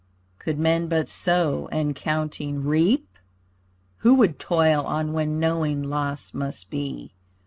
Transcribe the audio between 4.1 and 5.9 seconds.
would toil on when knowing